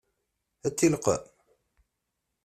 [0.67, 1.23] Ad tent-ileqqem?